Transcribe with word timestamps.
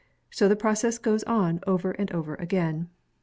So 0.31 0.47
the 0.49 0.55
process 0.55 0.97
goes 0.97 1.21
on 1.25 1.59
over 1.67 1.91
and 1.91 2.11
over 2.11 2.33
again. 2.33 2.89